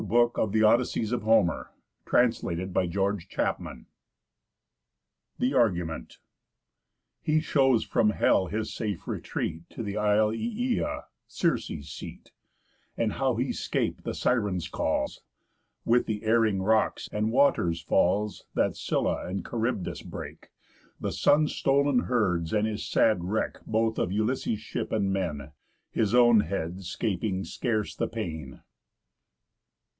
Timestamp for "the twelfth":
2.05-2.41